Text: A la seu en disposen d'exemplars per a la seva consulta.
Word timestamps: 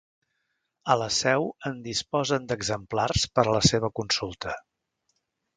A 0.93 0.95
la 1.01 1.09
seu 1.17 1.45
en 1.69 1.77
disposen 1.89 2.49
d'exemplars 2.53 3.29
per 3.37 3.47
a 3.47 3.55
la 3.59 3.63
seva 3.71 3.95
consulta. 4.01 4.57